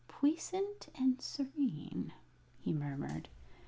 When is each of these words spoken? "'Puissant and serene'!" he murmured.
"'Puissant 0.07 0.89
and 0.95 1.21
serene'!" 1.21 2.11
he 2.57 2.73
murmured. 2.73 3.29